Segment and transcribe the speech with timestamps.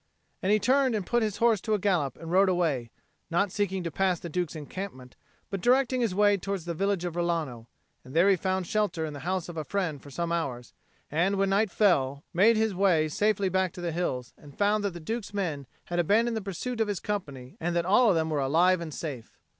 [0.41, 2.89] And he turned and put his horse to a gallop and rode away,
[3.29, 5.15] not seeking to pass the Duke's encampment,
[5.51, 7.67] but directing his way towards the village of Rilano;
[8.03, 10.73] and there he found shelter in the house of a friend for some hours,
[11.11, 14.93] and when night fell, made his way safely back to the hills, and found that
[14.93, 18.31] the Duke's men had abandoned the pursuit of his company and that all of them
[18.31, 19.37] were alive and safe.